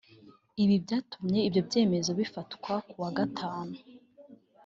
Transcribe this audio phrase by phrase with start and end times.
[0.63, 3.75] Ibi byatumye ibyo byemezo bifatwa ku wa gatanu